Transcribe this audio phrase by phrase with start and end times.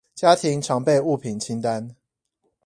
[0.15, 1.95] 家庭常備物品清單